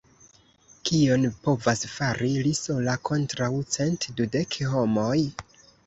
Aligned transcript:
Kion 0.89 1.27
povas 1.49 1.85
fari 1.97 2.31
li 2.47 2.55
sola 2.63 2.99
kontraŭ 3.13 3.53
cent 3.79 4.13
dudek 4.19 4.63
homoj? 4.77 5.17